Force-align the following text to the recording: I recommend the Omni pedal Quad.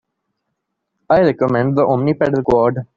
I 1.11 1.21
recommend 1.21 1.77
the 1.77 1.85
Omni 1.85 2.15
pedal 2.15 2.41
Quad. 2.41 2.87